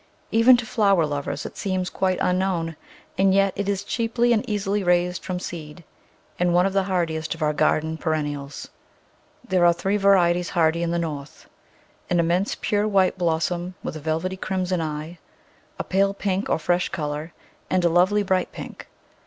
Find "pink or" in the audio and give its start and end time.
16.15-16.57